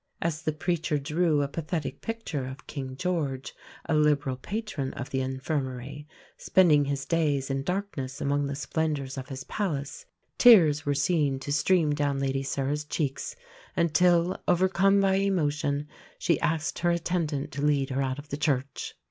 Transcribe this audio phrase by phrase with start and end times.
[0.19, 3.53] As the preacher drew a pathetic picture of King George,
[3.85, 6.07] a liberal patron of the Infirmary,
[6.39, 10.07] spending his days in darkness among the splendours of his palace,
[10.39, 13.35] tears were seen to stream down Lady Sarah's cheeks,
[13.77, 15.87] until, overcome by emotion,
[16.17, 18.95] she asked her attendant to lead her out of the church.